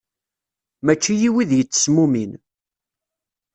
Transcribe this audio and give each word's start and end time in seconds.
Mačči 0.85 1.13
i 1.27 1.29
wid 1.33 1.51
yettesmumin. 1.57 2.31